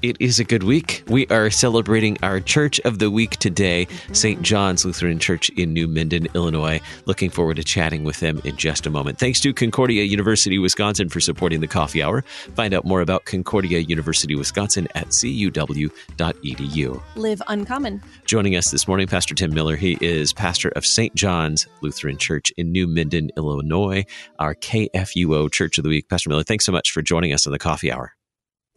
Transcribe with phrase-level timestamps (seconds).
[0.00, 1.02] It is a good week.
[1.08, 4.40] We are celebrating our Church of the Week today, St.
[4.42, 6.80] John's Lutheran Church in New Minden, Illinois.
[7.06, 9.18] Looking forward to chatting with them in just a moment.
[9.18, 12.22] Thanks to Concordia University Wisconsin for supporting the coffee hour.
[12.54, 17.02] Find out more about Concordia University Wisconsin at cuw.edu.
[17.16, 18.00] Live uncommon.
[18.24, 19.74] Joining us this morning, Pastor Tim Mueller.
[19.74, 21.12] He is pastor of St.
[21.16, 24.04] John's Lutheran Church in New Minden, Illinois,
[24.38, 26.08] our KFUO Church of the Week.
[26.08, 28.12] Pastor Mueller, thanks so much for joining us on the coffee hour.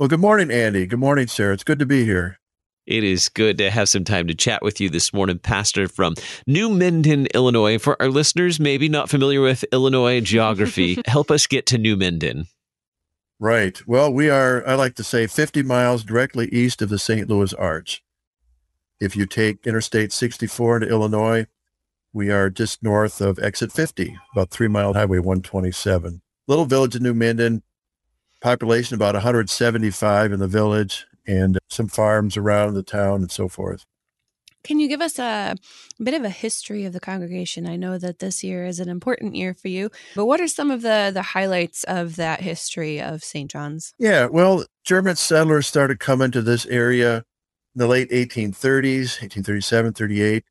[0.01, 0.87] Well, good morning, Andy.
[0.87, 1.53] Good morning, Sarah.
[1.53, 2.39] It's good to be here.
[2.87, 6.15] It is good to have some time to chat with you this morning, Pastor from
[6.47, 7.77] New Minden, Illinois.
[7.77, 12.47] For our listeners, maybe not familiar with Illinois geography, help us get to New Minden.
[13.39, 13.79] Right.
[13.85, 17.29] Well, we are, I like to say, 50 miles directly east of the St.
[17.29, 18.03] Louis Arch.
[18.99, 21.45] If you take Interstate 64 into Illinois,
[22.11, 26.23] we are just north of exit 50, about three mile highway 127.
[26.47, 27.61] Little village of New Minden,
[28.41, 33.47] population about 175 in the village and uh, some farms around the town and so
[33.47, 33.85] forth.
[34.63, 35.55] Can you give us a,
[35.99, 37.67] a, bit of a history of the congregation?
[37.67, 40.69] I know that this year is an important year for you, but what are some
[40.69, 43.49] of the the highlights of that history of St.
[43.49, 43.93] John's?
[43.97, 47.17] Yeah, well, German settlers started coming to this area
[47.75, 50.43] in the late 1830s, 1837, 38.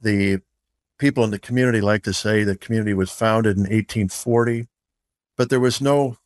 [0.00, 0.40] The
[0.98, 4.66] people in the community like to say the community was founded in 1840,
[5.36, 6.16] but there was no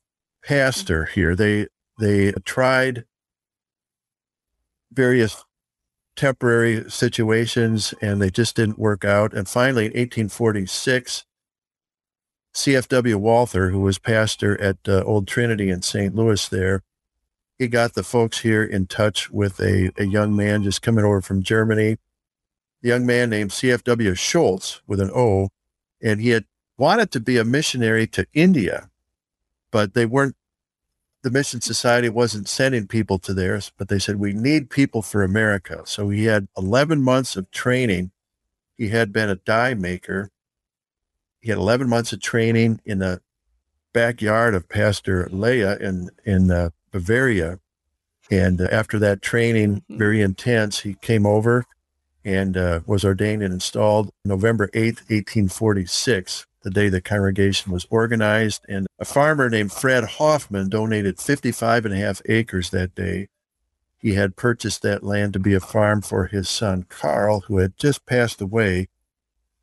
[0.44, 1.34] pastor here.
[1.34, 1.66] They
[1.98, 3.04] they tried
[4.92, 5.44] various
[6.16, 9.32] temporary situations and they just didn't work out.
[9.32, 11.24] And finally, in 1846,
[12.54, 16.14] CFW Walther, who was pastor at uh, Old Trinity in St.
[16.14, 16.82] Louis, there,
[17.58, 21.20] he got the folks here in touch with a, a young man just coming over
[21.20, 21.98] from Germany,
[22.82, 25.48] a young man named CFW Schultz with an O,
[26.02, 26.44] and he had
[26.76, 28.90] wanted to be a missionary to India,
[29.70, 30.36] but they weren't
[31.22, 35.22] the Mission Society wasn't sending people to theirs, but they said, we need people for
[35.22, 35.82] America.
[35.84, 38.12] So he had 11 months of training.
[38.76, 40.30] He had been a dye maker.
[41.40, 43.20] He had 11 months of training in the
[43.92, 47.58] backyard of Pastor Löhe in, in uh, Bavaria.
[48.30, 49.98] And uh, after that training, mm-hmm.
[49.98, 51.64] very intense, he came over
[52.24, 58.64] and uh, was ordained and installed November 8th, 1846 the day the congregation was organized.
[58.68, 63.28] And a farmer named Fred Hoffman donated 55 and a half acres that day.
[63.98, 67.76] He had purchased that land to be a farm for his son, Carl, who had
[67.76, 68.88] just passed away.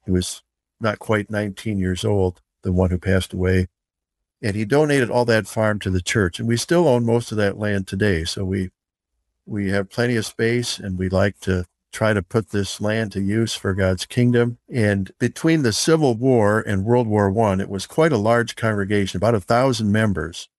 [0.06, 0.42] He was
[0.80, 3.68] not quite 19 years old, the one who passed away.
[4.42, 6.40] And he donated all that farm to the church.
[6.40, 8.26] And we still own most of that land today.
[8.26, 8.72] So we,
[9.46, 11.66] we have plenty of space and we like to
[11.96, 14.58] try to put this land to use for God's kingdom.
[14.70, 19.18] And between the Civil War and World War One, it was quite a large congregation,
[19.18, 20.50] about a thousand members,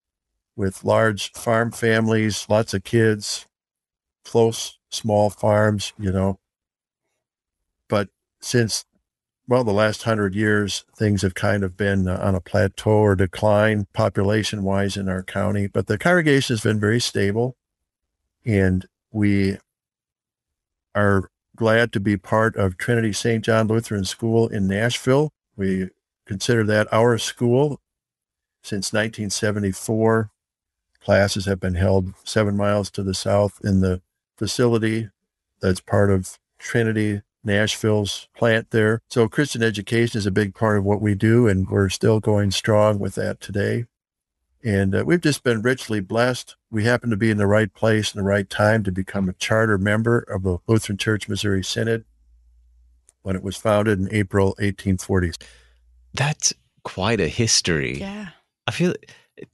[0.57, 3.47] with large farm families, lots of kids,
[4.25, 6.39] close small farms, you know.
[7.87, 8.09] But
[8.41, 8.87] since
[9.47, 13.15] well, the last hundred years, things have kind of been uh, on a plateau or
[13.15, 15.67] decline population wise in our county.
[15.69, 17.57] But the congregation has been very stable.
[18.45, 19.59] And we
[20.97, 23.45] are glad to be part of Trinity St.
[23.45, 25.31] John Lutheran School in Nashville.
[25.57, 25.91] We
[26.27, 27.81] consider that our school
[28.63, 30.31] since 1974.
[31.01, 34.03] Classes have been held seven miles to the south in the
[34.37, 35.11] facility
[35.61, 39.01] that's part of Trinity Nashville's plant there.
[39.09, 42.51] So Christian education is a big part of what we do, and we're still going
[42.51, 43.87] strong with that today.
[44.67, 46.57] And uh, we've just been richly blessed.
[46.73, 49.33] We happen to be in the right place in the right time to become a
[49.35, 52.05] charter member of the Lutheran Church Missouri Synod
[53.23, 55.35] when it was founded in April 1840.
[56.15, 58.01] That's quite a history.
[58.01, 58.31] Yeah.
[58.67, 58.95] I feel,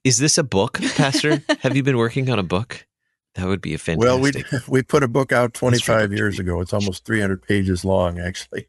[0.02, 1.42] is this a book, Pastor?
[1.60, 2.86] Have you been working on a book?
[3.34, 4.08] That would be a fantastic.
[4.08, 4.32] Well, we
[4.80, 6.62] we put a book out 25 years ago.
[6.62, 8.66] It's almost 300 pages long, actually.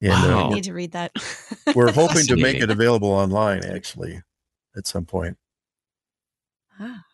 [0.00, 0.44] And, wow.
[0.44, 1.12] Uh, I need to read that.
[1.74, 4.22] we're hoping to make it available online, actually
[4.76, 5.36] at some point.
[6.78, 7.04] Ah.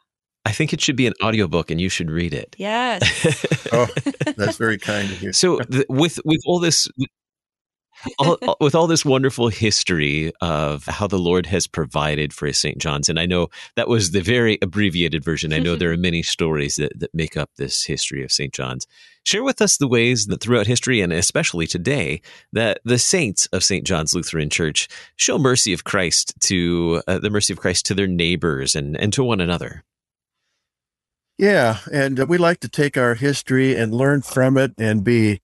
[0.44, 2.56] I think it should be an audiobook and you should read it.
[2.58, 3.02] Yes.
[3.72, 3.86] oh,
[4.36, 5.32] that's very kind of you.
[5.32, 6.88] So the, with with all this
[8.18, 12.78] all, all, with all this wonderful history of how the Lord has provided for St.
[12.78, 15.52] John's, and I know that was the very abbreviated version.
[15.52, 18.52] I know there are many stories that, that make up this history of St.
[18.52, 18.86] John's.
[19.22, 23.62] Share with us the ways that throughout history, and especially today, that the saints of
[23.62, 23.86] St.
[23.86, 28.06] John's Lutheran Church show mercy of Christ to uh, the mercy of Christ to their
[28.06, 29.84] neighbors and, and to one another.
[31.36, 35.40] Yeah, and we like to take our history and learn from it and be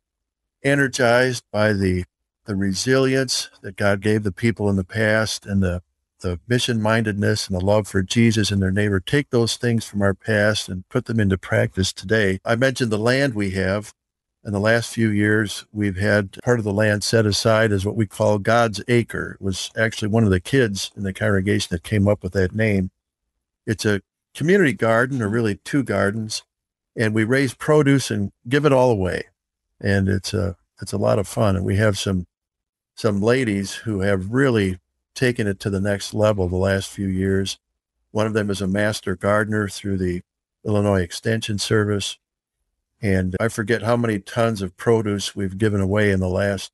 [0.62, 2.05] energized by the
[2.47, 5.83] the resilience that God gave the people in the past and the
[6.21, 9.01] the mission mindedness and the love for Jesus and their neighbor.
[9.01, 12.41] Take those things from our past and put them into practice today.
[12.45, 13.93] I mentioned the land we have.
[14.43, 17.97] In the last few years, we've had part of the land set aside as what
[17.97, 19.37] we call God's Acre.
[19.41, 22.55] It was actually one of the kids in the congregation that came up with that
[22.55, 22.91] name.
[23.67, 24.03] It's a
[24.37, 26.45] community garden, or really two gardens,
[26.97, 29.25] and we raise produce and give it all away.
[29.81, 31.57] And it's a it's a lot of fun.
[31.57, 32.27] And we have some
[32.97, 34.79] some ladies who have really
[35.15, 37.59] taken it to the next level the last few years.
[38.11, 40.23] One of them is a master gardener through the
[40.65, 42.19] Illinois Extension Service.
[43.03, 46.73] And I forget how many tons of produce we've given away in the last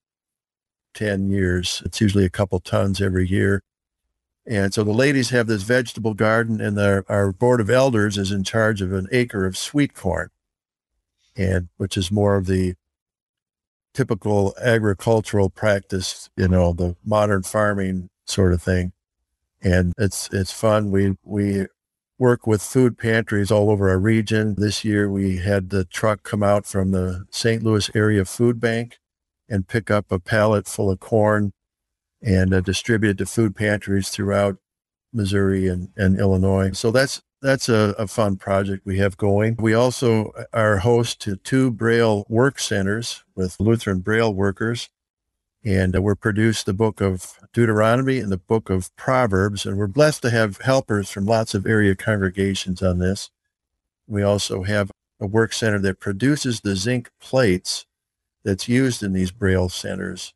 [0.95, 1.83] 10 years.
[1.85, 3.65] It's usually a couple tons every year.
[4.47, 8.33] And so the ladies have this vegetable garden, and our, our board of elders is
[8.33, 10.31] in charge of an acre of sweet corn,
[11.37, 12.75] and which is more of the
[13.95, 18.93] typical agricultural practice, you know, the modern farming sort of thing.
[19.63, 20.91] And it's it's fun.
[20.91, 21.67] We we
[22.19, 24.55] work with food pantries all over our region.
[24.57, 27.63] This year we had the truck come out from the St.
[27.63, 28.99] Louis area food bank
[29.49, 31.53] and pick up a pallet full of corn
[32.23, 34.57] and uh, distributed to food pantries throughout
[35.13, 36.71] Missouri and, and Illinois.
[36.73, 39.57] So that's that's a, a, fun project we have going.
[39.59, 44.89] We also are host to two Braille work centers with Lutheran Braille workers.
[45.65, 49.67] And uh, we're produced the book of Deuteronomy and the book of Proverbs.
[49.67, 53.31] And we're blessed to have helpers from lots of area congregations on this.
[54.07, 54.91] We also have
[55.21, 57.87] a work center that produces the zinc plates
[58.45, 60.33] that's used in these Braille centers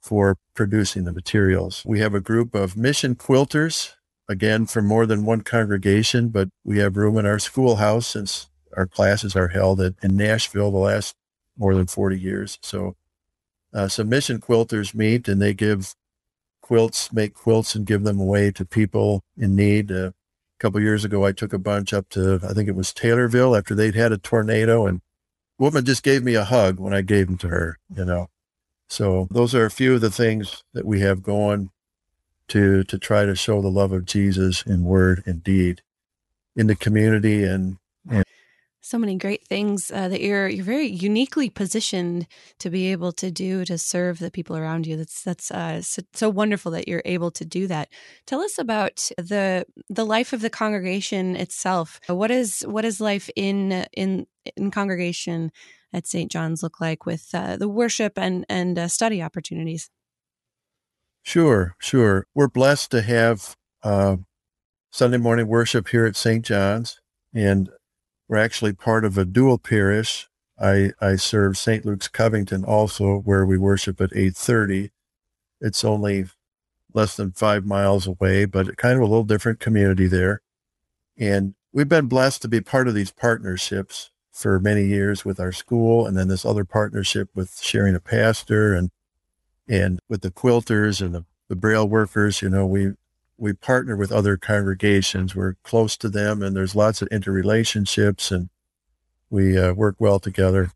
[0.00, 1.82] for producing the materials.
[1.84, 3.94] We have a group of mission quilters,
[4.28, 8.86] again, from more than one congregation, but we have room in our schoolhouse since our
[8.86, 11.16] classes are held at, in Nashville the last
[11.56, 12.58] more than 40 years.
[12.62, 12.94] So
[13.72, 15.94] uh, some mission quilters meet and they give
[16.60, 19.90] quilts, make quilts and give them away to people in need.
[19.90, 22.92] Uh, a couple years ago, I took a bunch up to, I think it was
[22.92, 25.00] Taylorville after they'd had a tornado and
[25.58, 28.28] woman just gave me a hug when I gave them to her, you know.
[28.88, 31.70] So those are a few of the things that we have going
[32.48, 35.82] to to try to show the love of Jesus in word and deed
[36.56, 37.78] in the community and,
[38.10, 38.24] and
[38.88, 42.26] so many great things uh, that you're you're very uniquely positioned
[42.58, 44.96] to be able to do to serve the people around you.
[44.96, 47.90] That's that's uh, so, so, wonderful that you're able to do that.
[48.26, 52.00] Tell us about the the life of the congregation itself.
[52.06, 55.52] What is what is life in in in congregation
[55.92, 56.30] at St.
[56.30, 59.90] John's look like with uh, the worship and and uh, study opportunities?
[61.28, 62.26] Sure, sure.
[62.34, 64.16] We're blessed to have uh,
[64.90, 66.42] Sunday morning worship here at St.
[66.42, 67.02] John's,
[67.34, 67.68] and
[68.30, 70.26] we're actually part of a dual parish.
[70.58, 71.84] I, I serve St.
[71.84, 74.88] Luke's Covington also, where we worship at 8:30.
[75.60, 76.28] It's only
[76.94, 80.40] less than five miles away, but kind of a little different community there.
[81.18, 85.52] And we've been blessed to be part of these partnerships for many years with our
[85.52, 88.88] school, and then this other partnership with sharing a pastor and
[89.68, 92.42] and with the quilters and the, the braille workers.
[92.42, 92.92] You know, we
[93.36, 95.34] we partner with other congregations.
[95.34, 98.48] We're close to them, and there's lots of interrelationships, and
[99.30, 100.72] we uh, work well together.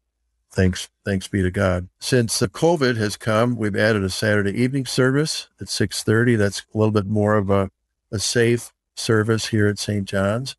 [0.50, 1.88] Thanks, thanks be to God.
[1.98, 6.36] Since the COVID has come, we've added a Saturday evening service at 6:30.
[6.36, 7.70] That's a little bit more of a,
[8.12, 10.04] a safe service here at St.
[10.04, 10.56] John's.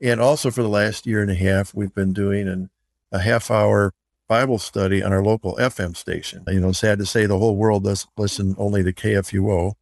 [0.00, 2.70] And also for the last year and a half, we've been doing an,
[3.12, 3.92] a half hour
[4.28, 6.44] Bible study on our local FM station.
[6.46, 9.72] You know, sad to say the whole world doesn't listen only to KFUO.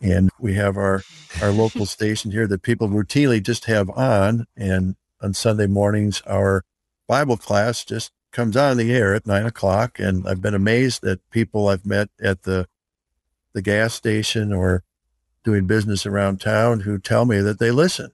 [0.00, 1.02] And we have our,
[1.40, 4.46] our local station here that people routinely just have on.
[4.56, 6.64] And on Sunday mornings, our
[7.06, 10.00] Bible class just comes on the air at nine o'clock.
[10.00, 12.66] And I've been amazed at people I've met at the,
[13.52, 14.82] the gas station or
[15.44, 18.10] doing business around town who tell me that they listen.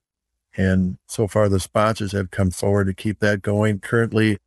[0.56, 3.80] And so far, the sponsors have come forward to keep that going.
[3.80, 4.38] Currently,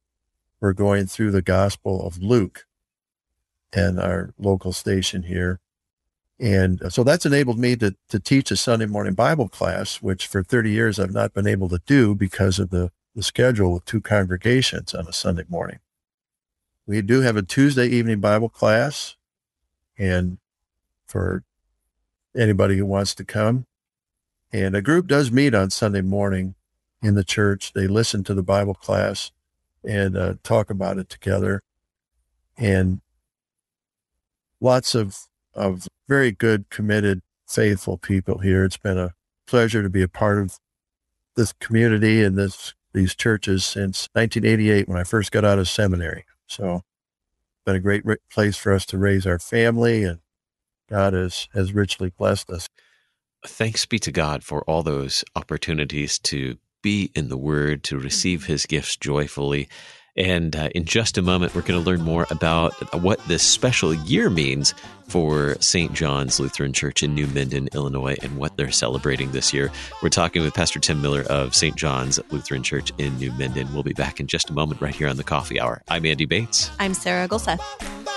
[0.59, 2.65] we're going through the Gospel of Luke
[3.73, 5.59] and our local station here.
[6.39, 10.27] And uh, so that's enabled me to, to teach a Sunday morning Bible class, which
[10.27, 13.85] for 30 years I've not been able to do because of the, the schedule of
[13.85, 15.79] two congregations on a Sunday morning.
[16.85, 19.17] We do have a Tuesday evening Bible class,
[19.97, 20.37] and
[21.05, 21.43] for
[22.35, 23.65] anybody who wants to come.
[24.53, 26.55] And a group does meet on Sunday morning
[27.01, 27.73] in the church.
[27.73, 29.31] They listen to the Bible class
[29.87, 31.61] and uh, talk about it together.
[32.57, 33.01] And
[34.59, 35.17] lots of,
[35.53, 38.65] of very good, committed, faithful people here.
[38.65, 39.13] It's been a
[39.47, 40.59] pleasure to be a part of
[41.35, 46.25] this community and this these churches since 1988 when I first got out of seminary.
[46.47, 46.81] So,
[47.65, 50.19] been a great place for us to raise our family, and
[50.89, 52.67] God has has richly blessed us.
[53.45, 58.45] Thanks be to God for all those opportunities to be in the Word, to receive
[58.45, 59.67] His gifts joyfully,
[60.15, 62.71] and uh, in just a moment, we're going to learn more about
[63.03, 64.73] what this special year means
[65.09, 65.91] for St.
[65.91, 69.69] John's Lutheran Church in New Minden, Illinois, and what they're celebrating this year.
[70.01, 71.75] We're talking with Pastor Tim Mueller of St.
[71.75, 73.67] John's Lutheran Church in New Minden.
[73.73, 75.83] We'll be back in just a moment right here on the Coffee Hour.
[75.89, 76.71] I'm Andy Bates.
[76.79, 78.16] I'm Sarah Gulseth.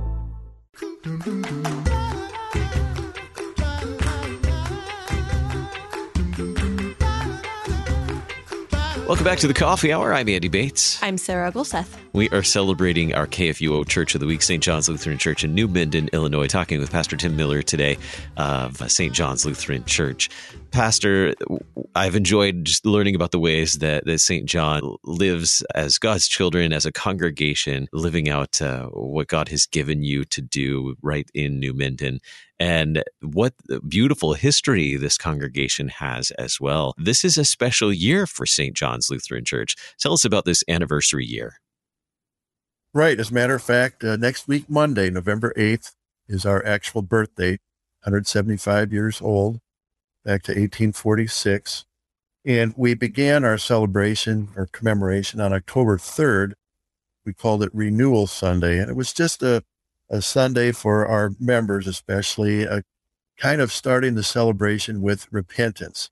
[1.03, 1.23] Welcome
[9.23, 10.13] back to the Coffee Hour.
[10.13, 11.01] I'm Andy Bates.
[11.01, 11.87] I'm Sarah Gulseth.
[12.13, 14.61] We are celebrating our KFUO Church of the Week, St.
[14.61, 17.97] John's Lutheran Church in New Minden, Illinois, talking with Pastor Tim Mueller today
[18.37, 19.11] of St.
[19.11, 20.29] John's Lutheran Church.
[20.71, 21.33] Pastor,
[21.95, 24.45] I've enjoyed just learning about the ways that, that St.
[24.45, 30.01] John lives as God's children, as a congregation, living out uh, what God has given
[30.01, 32.21] you to do right in New Minden,
[32.57, 33.53] and what
[33.87, 36.93] beautiful history this congregation has as well.
[36.97, 38.73] This is a special year for St.
[38.73, 39.75] John's Lutheran Church.
[39.99, 41.59] Tell us about this anniversary year.
[42.93, 43.19] Right.
[43.19, 45.91] As a matter of fact, uh, next week, Monday, November 8th,
[46.29, 47.59] is our actual birthday,
[48.03, 49.59] 175 years old
[50.23, 51.85] back to 1846.
[52.43, 56.53] And we began our celebration or commemoration on October 3rd.
[57.25, 58.79] We called it Renewal Sunday.
[58.79, 59.63] And it was just a,
[60.09, 62.83] a Sunday for our members, especially, a
[63.37, 66.09] kind of starting the celebration with repentance.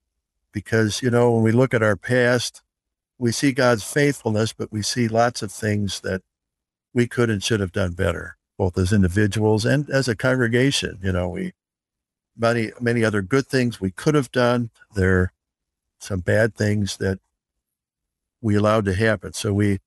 [0.51, 2.61] Because, you know, when we look at our past,
[3.17, 6.21] we see God's faithfulness, but we see lots of things that
[6.93, 10.99] we could and should have done better, both as individuals and as a congregation.
[11.03, 11.53] You know, we
[12.39, 14.71] many, many other good things we could have done.
[14.95, 15.31] There are
[15.99, 17.19] some bad things that
[18.41, 19.33] we allowed to happen.
[19.33, 19.79] So we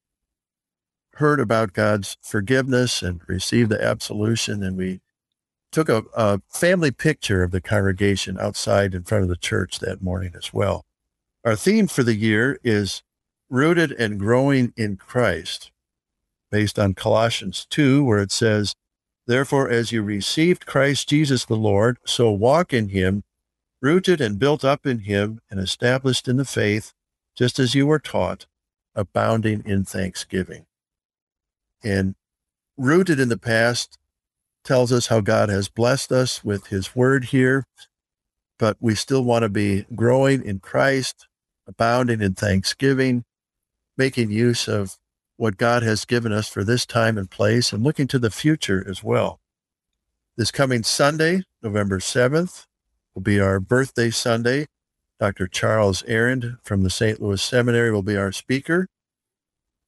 [1.14, 5.00] heard about God's forgiveness and received the absolution, and we
[5.70, 10.02] took a, a, family picture of the congregation outside in front of the church that
[10.02, 10.84] morning as well.
[11.44, 13.02] Our theme for the year is
[13.48, 15.70] rooted and growing in Christ,
[16.50, 18.74] based on Colossians 2, where it says,
[19.26, 23.22] Therefore, as you received Christ Jesus the Lord, so walk in him,
[23.80, 26.92] rooted and built up in him and established in the faith,
[27.36, 28.46] just as you were taught,
[28.94, 30.66] abounding in thanksgiving.
[31.84, 32.14] And
[32.76, 33.98] rooted in the past
[34.64, 37.64] tells us how God has blessed us with his word here,
[38.58, 41.26] but we still want to be growing in Christ,
[41.66, 43.24] abounding in thanksgiving,
[43.96, 44.98] making use of
[45.42, 48.84] what God has given us for this time and place and looking to the future
[48.88, 49.40] as well.
[50.36, 52.66] This coming Sunday, November 7th,
[53.12, 54.66] will be our birthday Sunday.
[55.18, 55.48] Dr.
[55.48, 57.20] Charles Arand from the St.
[57.20, 58.86] Louis Seminary will be our speaker.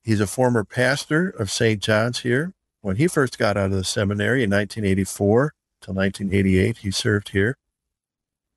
[0.02, 1.80] He's a former pastor of St.
[1.80, 2.52] John's here.
[2.80, 7.56] When he first got out of the seminary in 1984 till 1988, he served here.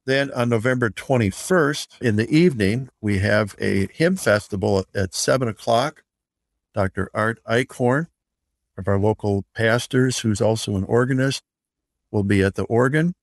[0.07, 6.01] Then on November 21st in the evening, we have a hymn festival at 7 o'clock
[6.77, 7.09] Dr.
[7.11, 8.05] Art Eichhorn
[8.77, 11.41] of our local pastors, who's also an organist,
[12.11, 13.15] will be at the organ.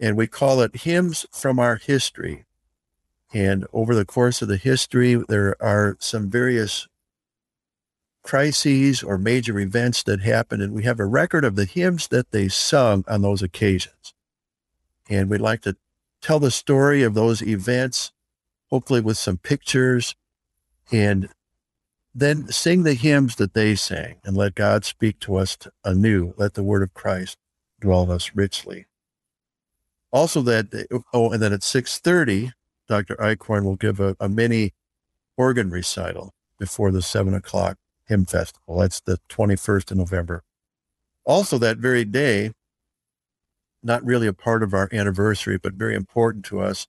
[0.00, 2.46] And we call it Hymns from Our History.
[3.30, 6.88] And over the course of the history, there are some various
[8.22, 12.30] crises or major events that happened, and we have a record of the hymns that
[12.30, 14.14] they sung on those occasions.
[15.10, 15.76] And we'd like to
[16.22, 18.12] tell the story of those events,
[18.70, 20.14] hopefully with some pictures
[20.90, 21.28] and
[22.14, 26.32] then sing the hymns that they sang and let God speak to us anew.
[26.36, 27.38] Let the word of Christ
[27.80, 28.86] dwell in us richly.
[30.12, 32.52] Also that day, oh, and then at 6.30,
[32.86, 33.16] Dr.
[33.16, 34.72] Eichhorn will give a, a mini
[35.36, 38.78] organ recital before the 7 o'clock hymn festival.
[38.78, 40.44] That's the 21st of November.
[41.24, 42.52] Also that very day,
[43.82, 46.86] not really a part of our anniversary, but very important to us,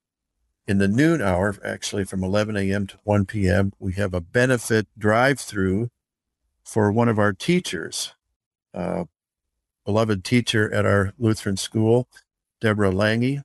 [0.68, 2.88] in the noon hour, actually from 11 a.m.
[2.88, 5.90] to 1 p.m., we have a benefit drive through
[6.64, 8.14] for one of our teachers,
[8.74, 9.06] uh,
[9.86, 12.08] beloved teacher at our Lutheran school,
[12.60, 13.44] Deborah Lange,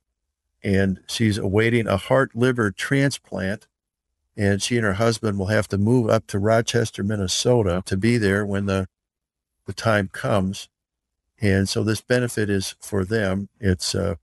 [0.63, 3.67] and she's awaiting a heart liver transplant.
[4.37, 8.17] And she and her husband will have to move up to Rochester, Minnesota to be
[8.17, 8.87] there when the,
[9.65, 10.69] the time comes.
[11.39, 13.49] And so this benefit is for them.
[13.59, 14.17] It's a,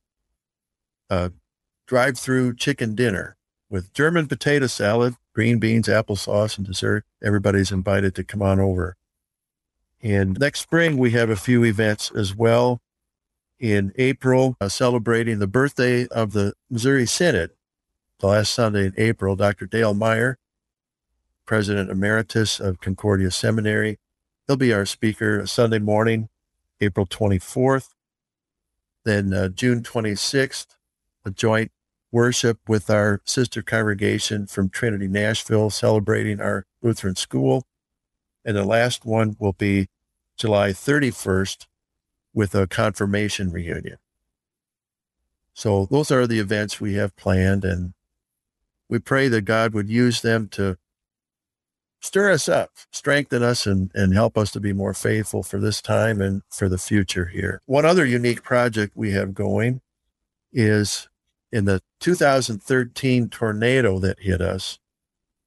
[1.11, 1.33] a
[1.89, 3.35] drive through chicken dinner
[3.71, 7.05] with German potato salad, green beans, applesauce, and dessert.
[7.25, 8.97] Everybody's invited to come on over.
[10.03, 12.81] And next spring, we have a few events as well.
[13.59, 17.51] In April, uh, celebrating the birthday of the Missouri Synod.
[18.21, 19.67] the last Sunday in April, Dr.
[19.67, 20.39] Dale Meyer,
[21.47, 23.99] President Emeritus of Concordia Seminary,
[24.47, 26.29] he'll be our speaker Sunday morning,
[26.81, 27.91] April 24th.
[29.05, 30.67] Then uh, June 26th,
[31.25, 31.73] a joint
[32.11, 37.65] worship with our sister congregation from Trinity Nashville, celebrating our Lutheran school.
[38.45, 39.89] And the last one will be
[40.37, 41.67] July 31st
[42.33, 43.99] with a confirmation reunion.
[45.53, 47.93] So those are the events we have planned, and
[48.89, 50.79] we pray that God would use them to
[52.01, 55.83] stir us up, strengthen us, and, and help us to be more faithful for this
[55.83, 57.61] time and for the future here.
[57.67, 59.81] One other unique project we have going
[60.53, 61.09] is
[61.53, 64.79] in the 2013 tornado that hit us.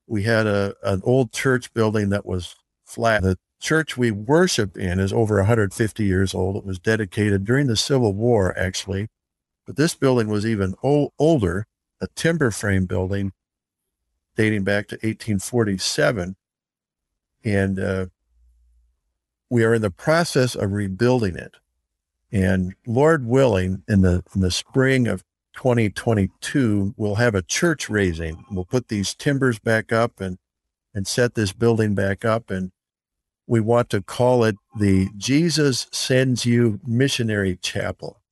[0.08, 2.55] We had a, an old church building that was
[2.86, 3.24] flat.
[3.24, 6.58] The church we worship in is over 150 years old.
[6.58, 9.08] It was dedicated during the Civil War, actually.
[9.65, 11.67] But this building was even old, older,
[12.01, 13.31] a timber frame building
[14.36, 16.36] dating back to 1847.
[17.43, 18.05] And uh,
[19.50, 21.55] we are in the process of rebuilding it.
[22.31, 25.24] And Lord willing, in the, in the spring of
[25.62, 28.44] 2022, we'll have a church raising.
[28.50, 30.39] We'll put these timbers back up and,
[30.91, 32.50] and set this building back up.
[32.50, 32.72] And
[33.46, 38.24] we want to call it the Jesus Sends You Missionary Chapel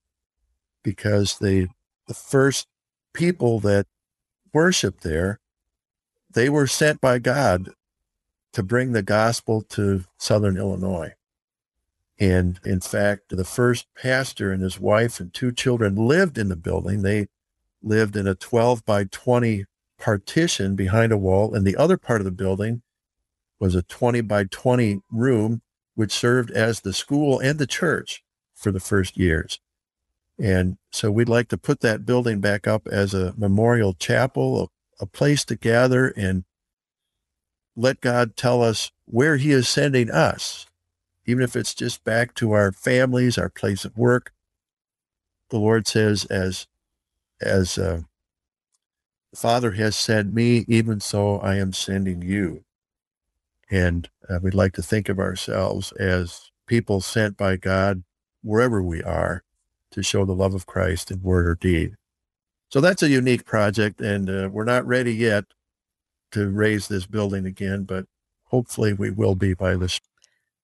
[0.84, 1.67] because the,
[2.08, 2.67] the first
[3.13, 3.86] people that
[4.51, 5.39] worshiped there,
[6.34, 7.69] they were sent by God
[8.53, 11.13] to bring the gospel to Southern Illinois.
[12.19, 16.55] And in fact, the first pastor and his wife and two children lived in the
[16.55, 17.01] building.
[17.01, 17.27] They
[17.82, 19.65] lived in a 12 by 20
[19.97, 21.53] partition behind a wall.
[21.53, 22.82] And the other part of the building
[23.60, 25.62] was a 20 by 20 room,
[25.95, 29.60] which served as the school and the church for the first years.
[30.38, 34.63] And so we'd like to put that building back up as a memorial chapel,
[34.99, 36.45] a, a place to gather and
[37.75, 40.65] let God tell us where he is sending us,
[41.29, 44.31] even if it's just back to our families, our place of work.
[45.49, 46.67] The Lord says, as,
[47.41, 48.01] as, uh,
[49.31, 52.63] the Father has sent me, even so I am sending you.
[53.69, 58.03] And uh, we'd like to think of ourselves as people sent by God
[58.41, 59.43] wherever we are
[59.91, 61.95] to show the love of Christ in word or deed.
[62.69, 65.45] So that's a unique project, and uh, we're not ready yet
[66.31, 68.05] to raise this building again, but
[68.45, 69.99] hopefully we will be by this.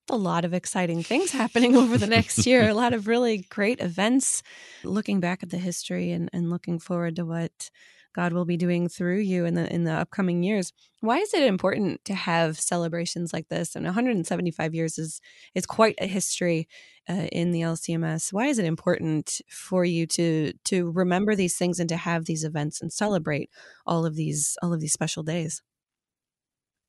[0.10, 2.70] A lot of exciting things happening over the next year.
[2.70, 4.44] a lot of really great events.
[4.84, 7.70] Looking back at the history and, and looking forward to what
[8.16, 10.72] God will be doing through you in the in the upcoming years.
[11.02, 13.76] Why is it important to have celebrations like this?
[13.76, 15.20] And 175 years is
[15.54, 16.70] is quite a history
[17.10, 18.32] uh, in the LCMS.
[18.32, 22.46] Why is it important for you to to remember these things and to have these
[22.46, 23.50] events and celebrate
[23.86, 25.62] all of these all of these special days?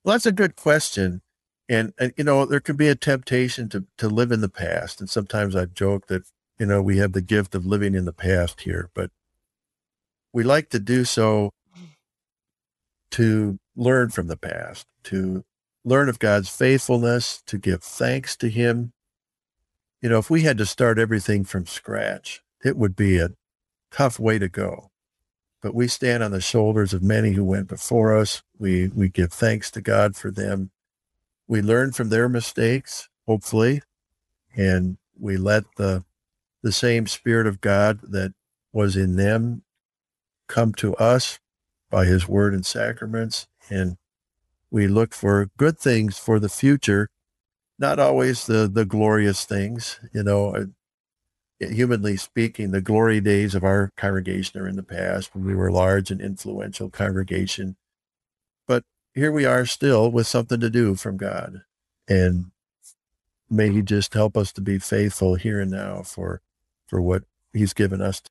[0.05, 1.23] Well, that's a good question.
[1.69, 5.01] And, and you know, there could be a temptation to to live in the past.
[5.01, 6.23] And sometimes I joke that
[6.59, 9.11] you know we have the gift of living in the past here, but
[10.33, 11.51] we like to do so
[13.13, 15.45] to learn from the past, to
[15.85, 18.93] learn of God's faithfulness, to give thanks to Him.
[20.03, 23.31] You know, if we had to start everything from scratch, it would be a
[23.91, 24.91] tough way to go.
[25.63, 28.43] But we stand on the shoulders of many who went before us.
[28.59, 30.71] We, we give thanks to God for them.
[31.49, 33.83] We learn from their mistakes, hopefully,
[34.57, 36.05] and we let the,
[36.63, 38.35] the same Spirit of God that
[38.73, 39.63] was in them
[40.49, 41.39] come to us
[41.91, 43.47] by his word and sacraments.
[43.71, 43.97] And
[44.71, 47.09] we look for good things for the future,
[47.79, 50.01] not always the, the glorious things.
[50.13, 50.65] You know, uh,
[51.61, 55.71] humanly speaking, the glory days of our congregation are in the past when we were
[55.71, 57.77] large and influential congregation.
[59.17, 61.63] Here we are still with something to do from God.
[62.07, 62.51] And
[63.49, 66.43] may he just help us to be faithful here and now for
[66.87, 67.25] for what
[67.55, 68.23] he's given us.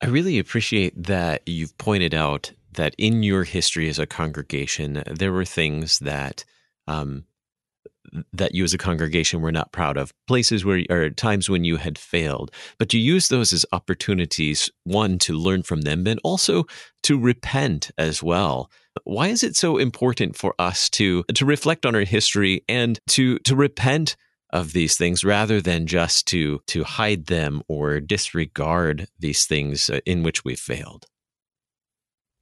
[0.00, 5.32] I really appreciate that you've pointed out that in your history as a congregation, there
[5.32, 6.44] were things that
[6.86, 7.24] um,
[8.32, 11.76] that you as a congregation were not proud of, places where or times when you
[11.76, 16.64] had failed, but you use those as opportunities, one to learn from them, but also
[17.02, 18.70] to repent as well.
[19.04, 23.38] Why is it so important for us to to reflect on our history and to
[23.40, 24.16] to repent
[24.50, 30.00] of these things rather than just to to hide them or disregard these things uh,
[30.06, 31.06] in which we failed?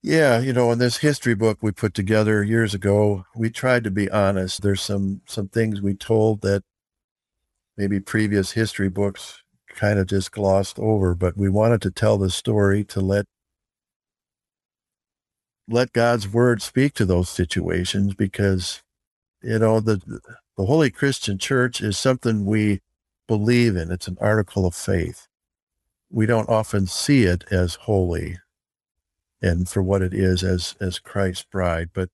[0.04, 3.90] Yeah, you know, in this history book we put together years ago, we tried to
[3.90, 4.60] be honest.
[4.62, 6.64] There's some some things we told that
[7.76, 12.30] maybe previous history books kind of just glossed over, but we wanted to tell the
[12.30, 13.26] story to let
[15.68, 18.82] let God's word speak to those situations because
[19.42, 20.00] you know the
[20.58, 22.80] the Holy Christian Church is something we
[23.28, 23.92] believe in.
[23.92, 25.28] It's an article of faith.
[26.10, 28.38] We don't often see it as holy
[29.42, 31.90] and for what it is as as Christ's bride.
[31.92, 32.08] But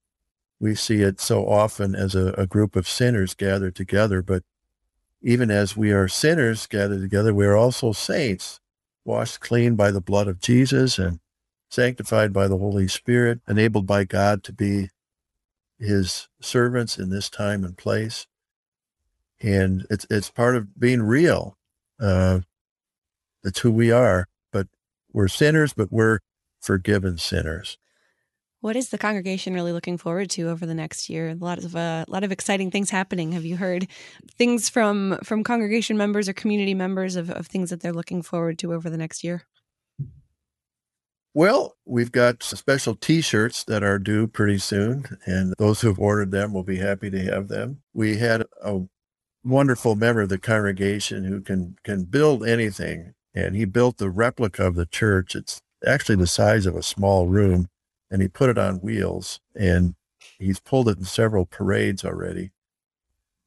[0.59, 4.23] we see it so often as a, a group of sinners gathered together.
[4.23, 4.43] But
[5.23, 8.61] even as we are sinners gathered together, we are also saints,
[9.05, 11.21] washed clean by the blood of Jesus and
[11.71, 14.89] sanctified by the Holy Spirit, enabled by God to be
[15.79, 18.27] his servants in this time and place.
[19.41, 21.57] And it's it's part of being real.
[22.01, 22.41] Uh,
[23.45, 24.27] that's who we are.
[24.53, 24.67] But
[25.13, 26.19] we're sinners, but we're
[26.61, 27.79] forgiven sinners.
[28.61, 31.29] What is the congregation really looking forward to over the next year?
[31.29, 33.33] A lot of uh, a lot of exciting things happening.
[33.33, 33.87] Have you heard
[34.37, 38.59] things from from congregation members or community members of, of things that they're looking forward
[38.59, 39.45] to over the next year?
[41.35, 46.33] Well, we've got special T-shirts that are due pretty soon, and those who have ordered
[46.33, 47.83] them will be happy to have them.
[47.95, 48.81] We had a
[49.45, 54.67] wonderful member of the congregation who can can build anything, and he built the replica
[54.67, 55.37] of the church.
[55.37, 57.69] It's actually the size of a small room,
[58.11, 59.95] and he put it on wheels, and
[60.39, 62.51] he's pulled it in several parades already,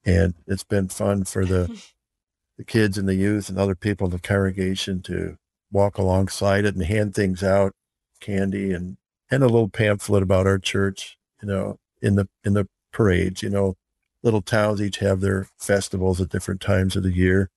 [0.05, 1.83] and it's been fun for the
[2.57, 5.37] the kids and the youth and other people in the congregation to
[5.71, 7.73] walk alongside it and hand things out,
[8.19, 8.97] candy and
[9.31, 13.49] and a little pamphlet about our church, you know, in the in the parades, you
[13.49, 13.75] know,
[14.23, 17.49] little towns each have their festivals at different times of the year.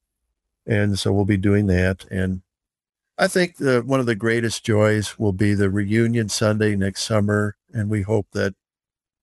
[0.66, 2.06] And so we'll be doing that.
[2.10, 2.42] And
[3.16, 7.56] I think the, one of the greatest joys will be the reunion Sunday next summer.
[7.72, 8.54] And we hope that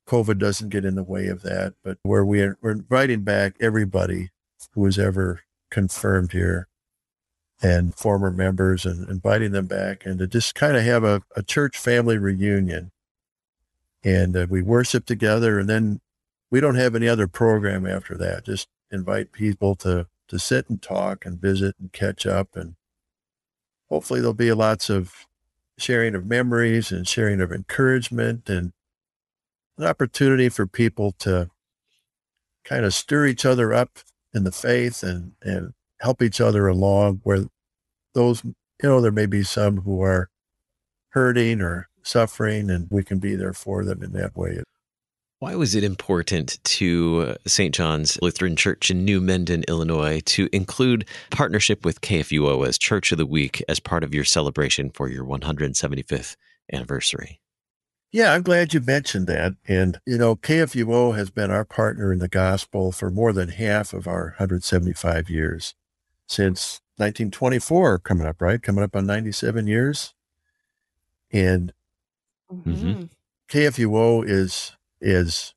[0.08, 3.56] COVID doesn't get in the way of that, but where we are, we're inviting back
[3.60, 4.30] everybody
[4.73, 6.67] who was ever confirmed here
[7.62, 11.43] and former members and inviting them back and to just kind of have a, a
[11.43, 12.91] church family reunion.
[14.04, 16.01] And uh, we worship together and then
[16.49, 18.45] we don't have any other program after that.
[18.45, 22.56] Just invite people to, to sit and talk and visit and catch up.
[22.56, 22.75] And
[23.91, 25.27] hopefully there'll be lots of
[25.77, 28.71] sharing of memories and sharing of encouragement and
[29.77, 31.49] an opportunity for people to
[32.63, 33.99] kind of stir each other up
[34.34, 37.45] in the faith and, and help each other along where
[38.13, 40.30] those, you know, there may be some who are
[41.10, 44.62] hurting or suffering and we can be there for them in that way.
[45.41, 47.73] Why was it important to St.
[47.73, 53.17] John's Lutheran Church in New Minden, Illinois, to include partnership with KFUO as Church of
[53.17, 56.36] the Week as part of your celebration for your 175th
[56.71, 57.41] anniversary?
[58.12, 59.54] Yeah, I'm glad you mentioned that.
[59.67, 63.93] And, you know, KFUO has been our partner in the gospel for more than half
[63.93, 65.73] of our 175 years
[66.27, 68.62] since 1924 coming up, right?
[68.62, 70.13] Coming up on 97 years.
[71.32, 71.73] And
[72.54, 73.06] mm-hmm.
[73.49, 75.54] KFUO is is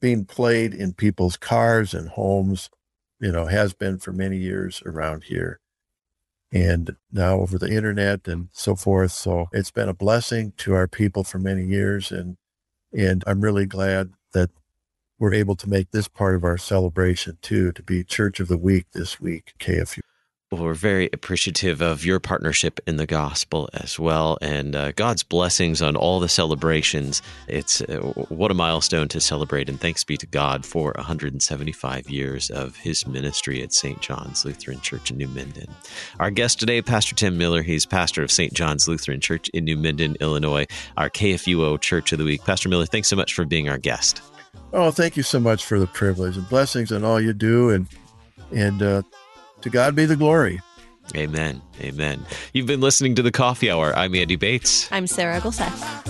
[0.00, 2.70] being played in people's cars and homes,
[3.20, 5.60] you know, has been for many years around here.
[6.52, 9.12] And now over the internet and so forth.
[9.12, 12.10] So it's been a blessing to our people for many years.
[12.10, 12.38] And,
[12.96, 14.50] and I'm really glad that
[15.18, 18.58] we're able to make this part of our celebration too, to be Church of the
[18.58, 20.00] Week this week, KFU.
[20.52, 25.22] Well, we're very appreciative of your partnership in the gospel as well, and uh, God's
[25.22, 27.22] blessings on all the celebrations.
[27.46, 27.98] It's uh,
[28.30, 33.06] what a milestone to celebrate, and thanks be to God for 175 years of His
[33.06, 34.00] ministry at St.
[34.00, 35.68] John's Lutheran Church in New Minden.
[36.18, 37.62] Our guest today, Pastor Tim Mueller.
[37.62, 38.52] He's pastor of St.
[38.52, 42.42] John's Lutheran Church in New Minden, Illinois, our KFUO Church of the Week.
[42.44, 44.20] Pastor Mueller, thanks so much for being our guest.
[44.72, 47.86] Oh, thank you so much for the privilege and blessings and all you do, and
[48.50, 49.02] and uh,
[49.62, 50.60] To God be the glory.
[51.16, 51.60] Amen.
[51.80, 52.24] Amen.
[52.52, 53.94] You've been listening to the Coffee Hour.
[53.96, 54.90] I'm Andy Bates.
[54.92, 56.09] I'm Sarah Gulseth.